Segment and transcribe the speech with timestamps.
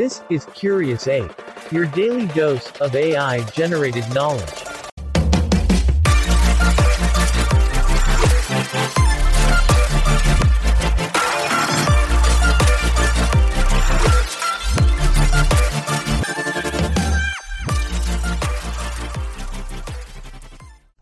[0.00, 1.30] This is Curious Ape,
[1.70, 4.48] your daily dose of AI generated knowledge.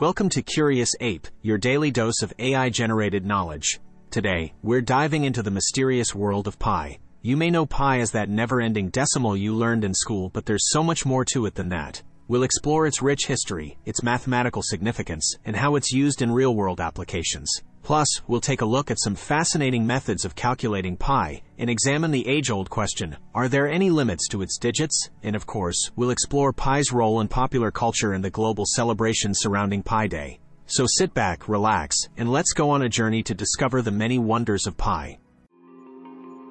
[0.00, 3.78] Welcome to Curious Ape, your daily dose of AI generated knowledge.
[4.10, 6.98] Today, we're diving into the mysterious world of pi.
[7.20, 10.70] You may know pi as that never ending decimal you learned in school, but there's
[10.70, 12.00] so much more to it than that.
[12.28, 16.80] We'll explore its rich history, its mathematical significance, and how it's used in real world
[16.80, 17.50] applications.
[17.82, 22.28] Plus, we'll take a look at some fascinating methods of calculating pi and examine the
[22.28, 25.10] age old question are there any limits to its digits?
[25.24, 29.82] And of course, we'll explore pi's role in popular culture and the global celebration surrounding
[29.82, 30.38] Pi Day.
[30.66, 34.68] So sit back, relax, and let's go on a journey to discover the many wonders
[34.68, 35.18] of pi.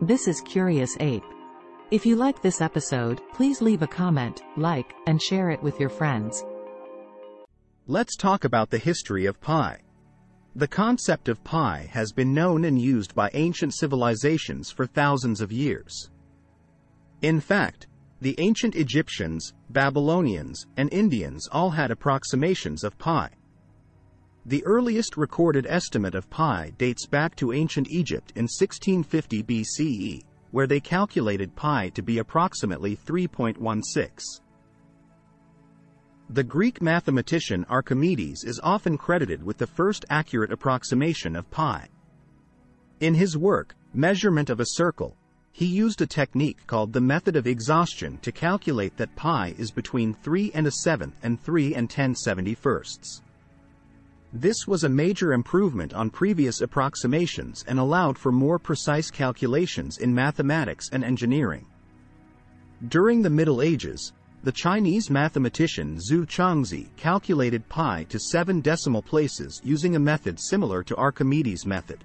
[0.02, 1.24] This is Curious Ape.
[1.90, 5.90] If you like this episode, please leave a comment, like, and share it with your
[5.90, 6.46] friends.
[7.88, 9.80] Let's talk about the history of pi.
[10.55, 15.52] The concept of pi has been known and used by ancient civilizations for thousands of
[15.52, 16.12] years.
[17.24, 17.88] In fact,
[18.21, 23.32] the ancient Egyptians, Babylonians, and Indians all had approximations of pi.
[24.48, 30.67] The earliest recorded estimate of pi dates back to ancient Egypt in 1650 BCE, where
[30.67, 34.40] they calculated pi to be approximately 3.16.
[36.29, 41.90] The Greek mathematician Archimedes is often credited with the first accurate approximation of pi.
[43.01, 45.18] In his work, Measurement of a Circle,
[45.51, 50.13] he used a technique called the method of exhaustion to calculate that pi is between
[50.13, 53.23] 3 and a seventh and 3 and 10 71sts.
[54.40, 60.13] This was a major improvement on previous approximations and allowed for more precise calculations in
[60.13, 61.66] mathematics and engineering.
[62.88, 64.13] During the Middle Ages,
[64.44, 70.84] the Chinese mathematician Zhu Chongzhi calculated pi to seven decimal places using a method similar
[70.84, 72.04] to Archimedes' method.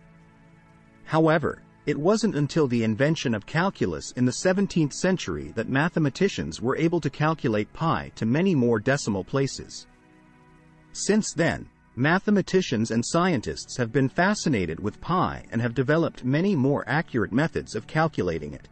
[1.05, 6.79] However, it wasn't until the invention of calculus in the 17th century that mathematicians were
[6.79, 9.87] able to calculate pi to many more decimal places.
[10.93, 16.85] Since then, mathematicians and scientists have been fascinated with pi and have developed many more
[16.87, 18.69] accurate methods of calculating it.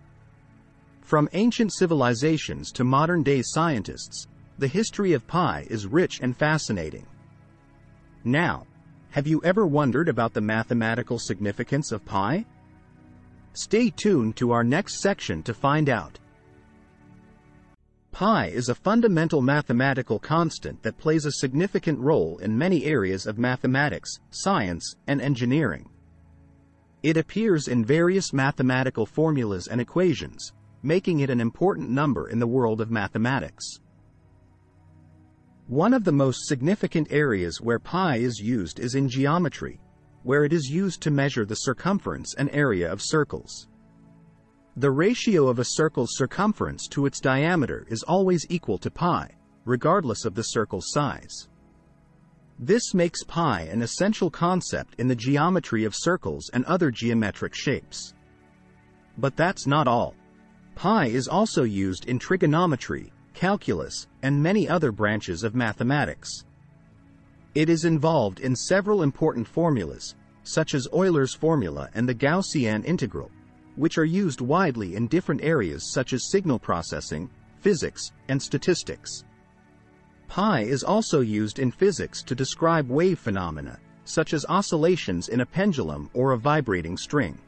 [1.03, 4.27] From ancient civilizations to modern-day scientists,
[4.59, 7.07] the history of pi is rich and fascinating.
[8.25, 8.67] Now,
[9.11, 12.47] have you ever wondered about the mathematical significance of pi?
[13.55, 16.19] Stay tuned to our next section to find out.
[18.13, 23.39] Pi is a fundamental mathematical constant that plays a significant role in many areas of
[23.39, 25.89] mathematics, science, and engineering.
[27.03, 32.47] It appears in various mathematical formulas and equations, making it an important number in the
[32.47, 33.81] world of mathematics.
[35.67, 39.81] One of the most significant areas where pi is used is in geometry,
[40.25, 43.69] where it is used to measure the circumference and area of circles.
[44.77, 50.25] The ratio of a circle's circumference to its diameter is always equal to pi, regardless
[50.25, 51.49] of the circle's size.
[52.59, 58.15] This makes pi an essential concept in the geometry of circles and other geometric shapes.
[59.19, 60.15] But that's not all.
[60.77, 66.45] Pi is also used in trigonometry, calculus, and many other branches of mathematics.
[67.57, 70.15] It is involved in several important formulas,
[70.45, 73.31] such as Euler's formula and the Gaussian integral,
[73.81, 77.31] which are used widely in different areas such as signal processing,
[77.61, 79.25] physics, and statistics.
[80.29, 85.47] Pi is also used in physics to describe wave phenomena, such as oscillations in a
[85.47, 87.39] pendulum or a vibrating string.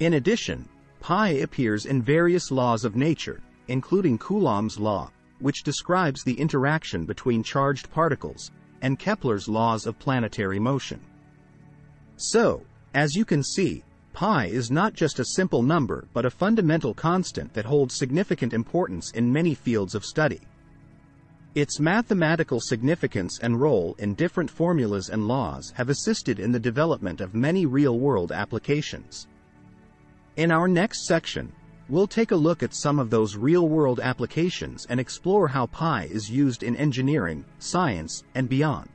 [0.00, 0.66] In addition,
[1.00, 7.42] Pi appears in various laws of nature, including Coulomb's law, which describes the interaction between
[7.42, 8.50] charged particles,
[8.80, 11.00] and Kepler's laws of planetary motion.
[12.16, 12.62] So,
[12.94, 13.84] as you can see,
[14.18, 19.12] pi is not just a simple number but a fundamental constant that holds significant importance
[19.12, 20.40] in many fields of study.
[21.54, 27.20] Its mathematical significance and role in different formulas and laws have assisted in the development
[27.20, 29.28] of many real-world applications.
[30.34, 31.52] In our next section,
[31.88, 36.28] we'll take a look at some of those real-world applications and explore how pi is
[36.28, 38.90] used in engineering, science, and beyond.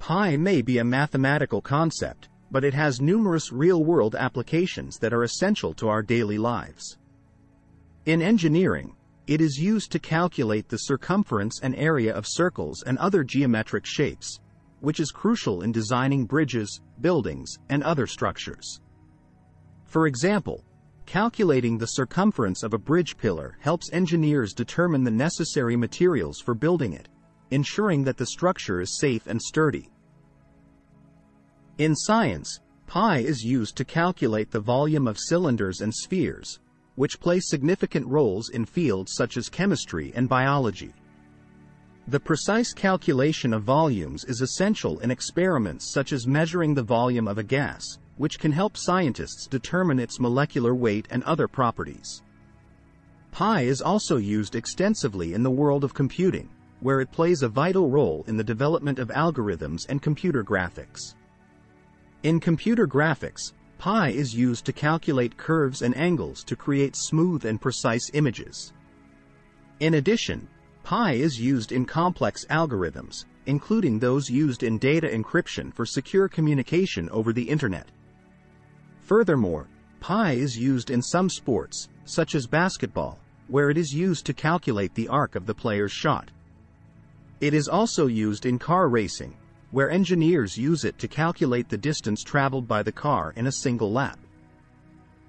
[0.00, 5.72] Pi may be a mathematical concept, but it has numerous real-world applications that are essential
[5.72, 6.98] to our daily lives.
[8.04, 8.94] In engineering,
[9.26, 14.38] it is used to calculate the circumference and area of circles and other geometric shapes,
[14.80, 18.80] which is crucial in designing bridges, buildings, and other structures.
[19.86, 20.62] For example,
[21.06, 26.92] calculating the circumference of a bridge pillar helps engineers determine the necessary materials for building
[26.92, 27.08] it,
[27.50, 29.88] ensuring that the structure is safe and sturdy.
[31.78, 36.60] In science, pi is used to calculate the volume of cylinders and spheres,
[36.96, 40.92] which play significant roles in fields such as chemistry and biology.
[42.08, 47.38] The precise calculation of volumes is essential in experiments such as measuring the volume of
[47.38, 52.22] a gas, which can help scientists determine its molecular weight and other properties.
[53.30, 57.88] Pi is also used extensively in the world of computing, where it plays a vital
[57.88, 61.14] role in the development of algorithms and computer graphics.
[62.22, 67.60] In computer graphics, pi is used to calculate curves and angles to create smooth and
[67.60, 68.72] precise images.
[69.80, 70.46] In addition,
[70.84, 77.10] pi is used in complex algorithms, including those used in data encryption for secure communication
[77.10, 77.88] over the Internet.
[79.00, 79.66] Furthermore,
[79.98, 84.94] pi is used in some sports, such as basketball, where it is used to calculate
[84.94, 86.30] the arc of the player's shot.
[87.40, 89.36] It is also used in car racing,
[89.72, 93.90] where engineers use it to calculate the distance traveled by the car in a single
[93.90, 94.18] lap.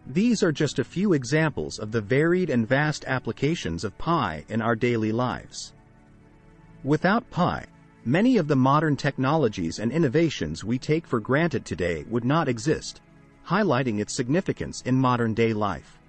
[0.05, 4.61] These are just a few examples of the varied and vast applications of pi in
[4.61, 5.73] our daily lives.
[6.83, 7.65] Without pi,
[8.03, 13.01] many of the modern technologies and innovations we take for granted today would not exist,
[13.47, 15.99] highlighting its significance in modern day life.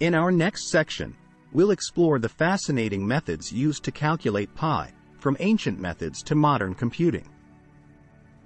[0.00, 1.16] In our next section,
[1.52, 7.28] we'll explore the fascinating methods used to calculate pi, from ancient methods to modern computing.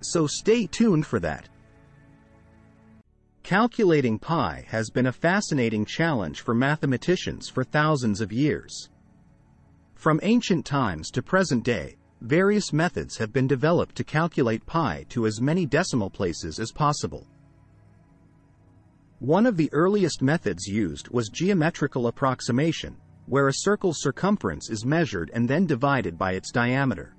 [0.03, 1.49] So stay tuned for that.
[3.43, 8.91] Calculating pi has been a fascinating challenge for mathematicians for thousands of years.
[9.95, 15.27] From ancient times to present day, various methods have been developed to calculate pi to
[15.27, 17.27] as many decimal places as possible.
[19.21, 25.31] One of the earliest methods used was geometrical approximation, where a circle's circumference is measured
[25.35, 27.15] and then divided by its diameter.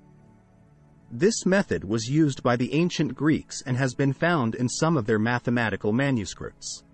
[1.10, 5.06] This method was used by the ancient Greeks and has been found in some of
[5.06, 6.84] their mathematical manuscripts.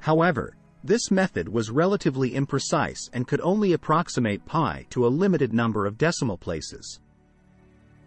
[0.00, 5.86] However, this method was relatively imprecise and could only approximate pi to a limited number
[5.86, 7.00] of decimal places.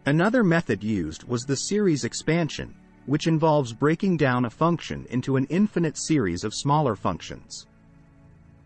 [0.06, 2.74] Another method used was the series expansion,
[3.06, 7.68] which involves breaking down a function into an infinite series of smaller functions.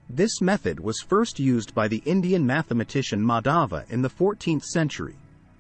[0.10, 5.16] This method was first used by the Indian mathematician Madhava in the 14th century,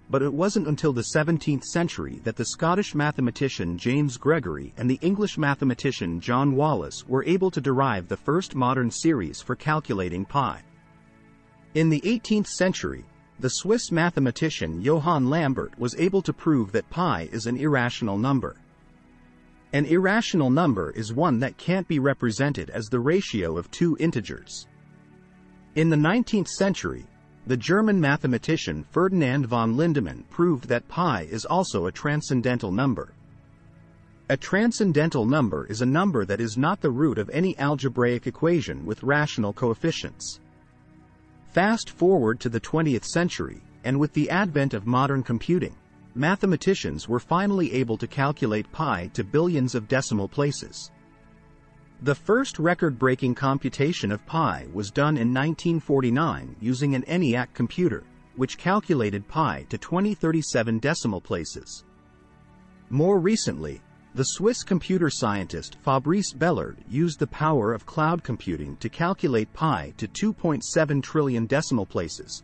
[0.07, 4.99] but it wasn't until the 17th century that the Scottish mathematician James Gregory and the
[5.01, 10.61] English mathematician John Wallis were able to derive the first modern series for calculating pi.
[11.73, 13.03] In the 18th century,
[13.39, 18.57] the Swiss mathematician Johann Lambert was able to prove that pi is an irrational number.
[19.75, 24.67] An irrational number is one that can't be represented as the ratio of two integers.
[25.75, 27.05] In the 19th century,
[27.45, 33.11] the German mathematician Ferdinand von Lindemann proved that pi is also a transcendental number.
[34.29, 38.85] A transcendental number is a number that is not the root of any algebraic equation
[38.85, 40.39] with rational coefficients.
[41.51, 45.75] Fast forward to the 20th century, and with the advent of modern computing,
[46.15, 50.91] mathematicians were finally able to calculate pi to billions of decimal places.
[52.01, 58.03] The first record-breaking computation of pi was done in 1949 using an ENIAC computer,
[58.35, 61.85] which calculated pi to 2037 decimal places.
[62.89, 63.81] More recently,
[64.13, 69.93] the Swiss computer scientist Fabrice Bellard used the power of cloud computing to calculate pi
[69.97, 72.43] to 2.7 trillion decimal places,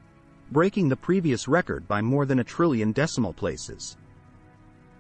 [0.52, 3.98] breaking the previous record by more than a trillion decimal places.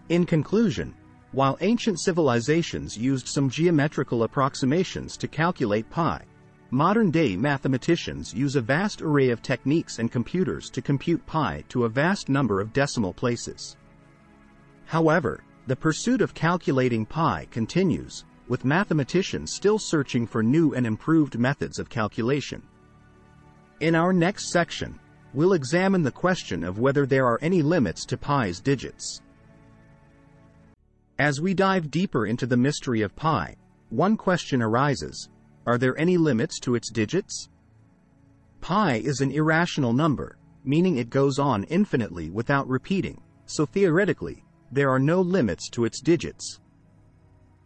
[0.10, 0.93] In conclusion,
[1.31, 6.24] while ancient civilizations used some geometrical approximations to calculate pi,
[6.72, 11.89] modern-day mathematicians use a vast array of techniques and computers to compute pi to a
[11.89, 13.77] vast number of decimal places.
[14.86, 21.39] However, the pursuit of calculating pi continues, with mathematicians still searching for new and improved
[21.39, 22.62] methods of calculation.
[23.79, 25.00] In our next section,
[25.33, 29.21] we'll examine the question of whether there are any limits to pi's digits.
[31.19, 33.55] As we dive deeper into the mystery of pi,
[33.89, 35.29] one question arises,
[35.65, 37.50] are there any limits to its digits?
[38.61, 44.89] Pi is an irrational number, meaning it goes on infinitely without repeating, so theoretically, there
[44.89, 46.59] are no limits to its digits.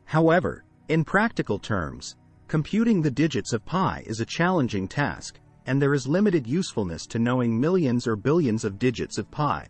[0.06, 2.16] However, in practical terms,
[2.48, 7.20] computing the digits of pi is a challenging task, and there is limited usefulness to
[7.20, 9.68] knowing millions or billions of digits of pi.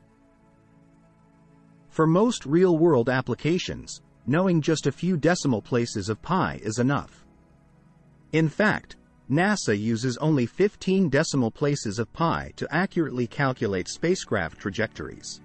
[1.90, 7.26] For most real-world applications, knowing just a few decimal places of pi is enough.
[8.34, 8.98] In fact,
[9.30, 15.42] NASA uses only 15 decimal places of pi to accurately calculate spacecraft trajectories.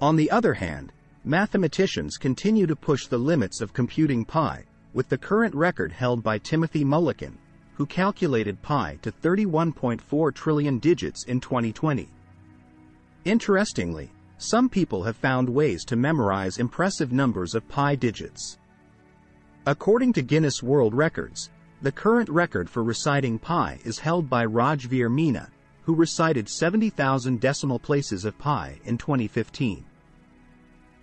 [0.00, 0.92] On the other hand,
[1.24, 6.38] mathematicians continue to push the limits of computing pi, with the current record held by
[6.38, 7.36] Timothy Mullican,
[7.74, 12.08] who calculated pi to 31.4 trillion digits in 2020.
[13.24, 18.58] Interestingly, some people have found ways to memorize impressive numbers of pi digits.
[19.66, 21.50] According to Guinness World Records,
[21.82, 25.48] the current record for reciting pi is held by Rajveer Meena,
[25.82, 29.84] who recited 70,000 decimal places of pi in 2015.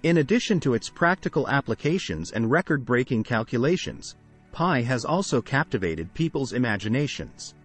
[0.04, 4.16] In addition to its practical applications and record-breaking calculations,
[4.52, 7.56] pi has also captivated people's imaginations.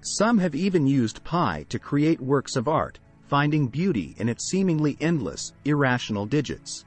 [0.00, 4.96] Some have even used pi to create works of art, finding beauty in its seemingly
[5.00, 6.84] endless, irrational digits.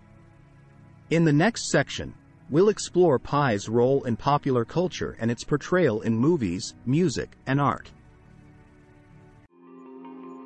[1.09, 2.13] In the next section,
[2.49, 7.91] we'll explore pi's role in popular culture and its portrayal in movies, music, and art.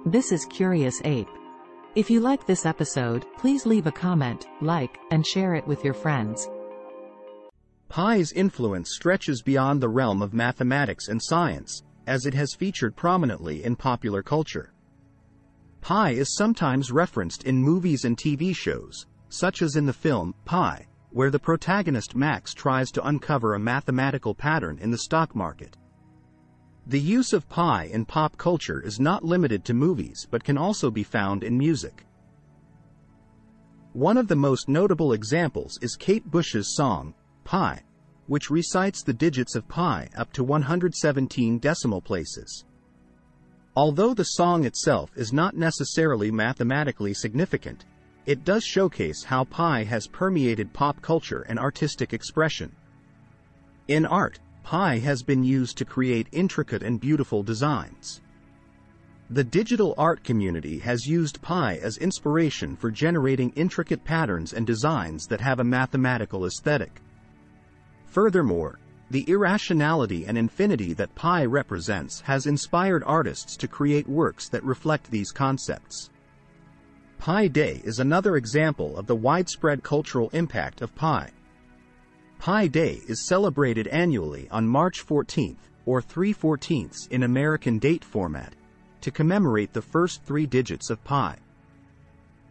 [0.06, 1.30] This is Curious Ape.
[1.96, 5.94] If you like this episode, please leave a comment, like, and share it with your
[5.94, 6.50] friends.
[7.90, 13.64] Pi's influence stretches beyond the realm of mathematics and science, as it has featured prominently
[13.64, 14.74] in popular culture.
[15.82, 20.88] Pi is sometimes referenced in movies and TV shows, such as in the film Pi,
[21.12, 25.78] where the protagonist Max tries to uncover a mathematical pattern in the stock market.
[26.88, 30.92] The use of pi in pop culture is not limited to movies but can also
[30.92, 32.06] be found in music.
[33.94, 37.16] One of the most notable examples is Kate Bush's song,
[37.46, 37.82] Pi,
[38.28, 42.66] which recites the digits of pi up to 117 decimal places.
[43.76, 47.86] Although the song itself is not necessarily mathematically significant,
[48.26, 52.76] it does showcase how pi has permeated pop culture and artistic expression.
[53.88, 58.22] In art, pi has been used to create intricate and beautiful designs.
[59.30, 65.28] The digital art community has used pi as inspiration for generating intricate patterns and designs
[65.28, 67.02] that have a mathematical aesthetic.
[68.16, 68.80] Furthermore,
[69.12, 75.12] the irrationality and infinity that pi represents has inspired artists to create works that reflect
[75.12, 76.10] these concepts.
[77.18, 81.30] Pi Day is another example of the widespread cultural impact of pi.
[82.40, 88.56] Pi Day is celebrated annually on March 14th, or 3 14ths in American date format,
[89.02, 91.36] to commemorate the first three digits of pi.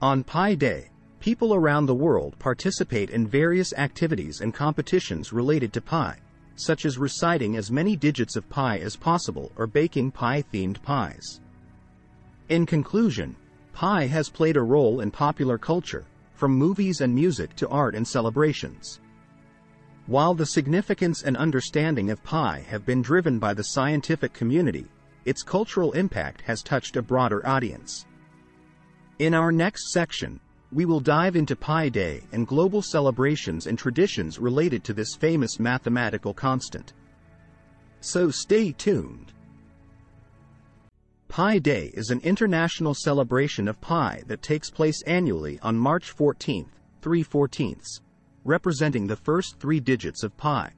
[0.03, 0.91] On Pi Day,
[1.25, 6.15] people around the world participate in various activities and competitions related to pi,
[6.57, 11.41] such as reciting as many digits of pi as possible or baking pi-themed pies.
[12.51, 13.35] In conclusion,
[13.73, 16.05] pi has played a role in popular culture,
[16.35, 19.01] from movies and music to art and celebrations.
[20.05, 24.89] While the significance and understanding of pi have been driven by the scientific community,
[25.25, 28.05] its cultural impact has touched a broader audience.
[29.19, 30.39] In our next section,
[30.75, 35.59] we will dive into Pi Day and global celebrations and traditions related to this famous
[35.59, 36.93] mathematical constant.
[38.01, 39.33] So stay tuned.
[41.29, 46.69] Pi Day is an international celebration of pi that takes place annually on March 14th,
[47.01, 48.01] 3 14ths
[48.45, 50.71] representing the first three digits of pi.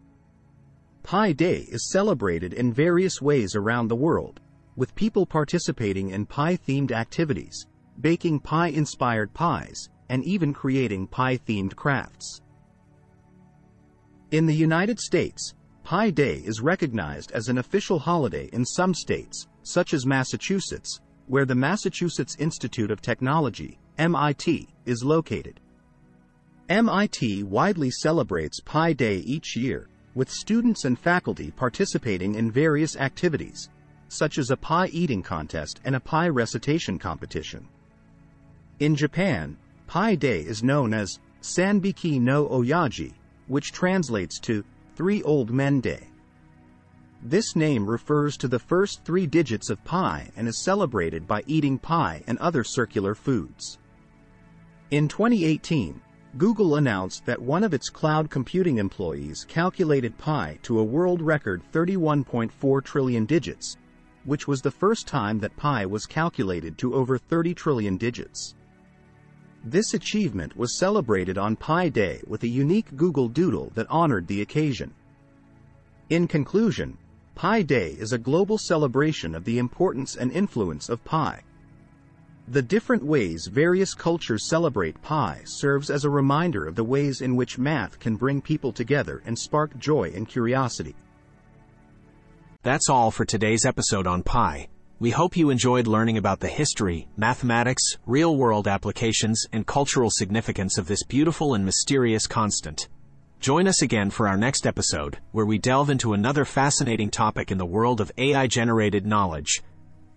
[1.03, 4.41] Pi Day is celebrated in various ways around the world,
[4.77, 7.67] with people participating in pi-themed activities,
[8.01, 12.41] baking pie-inspired pies, and even creating pie-themed crafts.
[14.31, 19.47] In the United States, Pi Day is recognized as an official holiday in some states,
[19.63, 25.61] such as Massachusetts, where the Massachusetts Institute of Technology, MIT, is located.
[26.69, 33.71] MIT widely celebrates Pi Day each year, with students and faculty participating in various activities,
[34.09, 37.69] such as a pie eating contest and a pi recitation competition.
[38.79, 39.57] In Japan,
[39.87, 43.15] Pi Day is known as Sanbiki no Oyaji,
[43.47, 44.63] which translates to
[44.95, 46.09] Three Old Men Day.
[47.23, 51.79] This name refers to the first three digits of pi and is celebrated by eating
[51.79, 53.79] pie and other circular foods.
[54.91, 55.99] In 2018,
[56.37, 61.63] Google announced that one of its cloud computing employees calculated pi to a world record
[61.73, 63.79] 31.4 trillion digits,
[64.25, 68.55] which was the first time that pi was calculated to over 30 trillion digits.
[69.69, 74.41] This achievement was celebrated on Pi Day with a unique Google Doodle that honored the
[74.41, 74.95] occasion.
[76.09, 76.97] In conclusion,
[77.35, 81.43] Pi Day is a global celebration of the importance and influence of pi.
[82.47, 87.35] The different ways various cultures celebrate pi serves as a reminder of the ways in
[87.35, 90.95] which math can bring people together and spark joy and curiosity.
[92.63, 94.69] That's all for today's episode on Pi.
[94.99, 100.79] We hope you enjoyed learning about the history, mathematics, real world applications, and cultural significance
[100.79, 102.89] of this beautiful and mysterious constant.
[103.39, 107.59] Join us again for our next episode, where we delve into another fascinating topic in
[107.59, 109.63] the world of AI generated knowledge.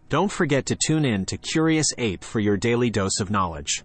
[0.07, 3.83] Don't forget to tune in to Curious Ape for your daily dose of knowledge.